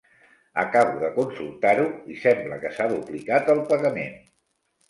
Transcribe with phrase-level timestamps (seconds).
[0.61, 4.21] Acabo de consultar-ho i sembla que s'ha duplicat el pagament.